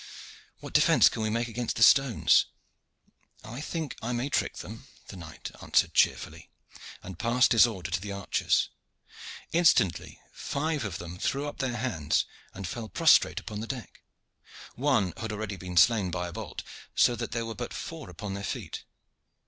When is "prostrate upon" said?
12.89-13.59